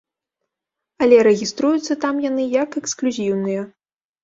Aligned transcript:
Але 1.07 1.19
рэгіструюцца 1.27 1.99
там 2.07 2.15
яны 2.29 2.49
як 2.63 2.81
эксклюзіўныя. 2.83 3.71